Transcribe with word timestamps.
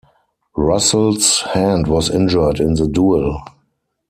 Russell's 0.55 1.41
hand 1.53 1.85
was 1.85 2.09
injured 2.09 2.59
in 2.59 2.73
the 2.73 2.87
duel. 2.87 3.39